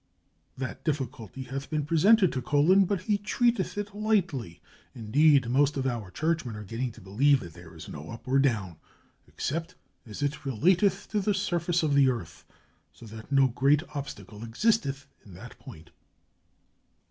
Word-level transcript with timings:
"That 0.57 0.83
difficulty 0.83 1.43
hath 1.43 1.69
been 1.69 1.85
presented 1.85 2.31
to 2.33 2.41
Colon, 2.41 2.85
but 2.85 3.01
he 3.03 3.19
treateth 3.19 3.77
it 3.77 3.93
lightly. 3.93 4.59
Indeed, 4.95 5.47
most 5.47 5.77
of 5.77 5.85
our 5.85 6.09
churchmen 6.09 6.55
are 6.55 6.63
getting 6.63 6.91
to 6.93 7.01
believe 7.01 7.39
that 7.41 7.53
there 7.53 7.75
is 7.75 7.87
no 7.87 8.09
up 8.09 8.27
or 8.27 8.39
down, 8.39 8.77
except 9.27 9.75
as 10.07 10.23
it 10.23 10.43
relateth 10.43 11.07
to 11.11 11.19
the 11.19 11.35
surface 11.35 11.83
of 11.83 11.93
the 11.93 12.09
earth; 12.09 12.45
so 12.91 13.05
that 13.05 13.31
no 13.31 13.49
great 13.49 13.83
obstacle 13.93 14.43
existeth 14.43 15.05
in 15.23 15.35
that 15.35 15.59
point." 15.59 15.91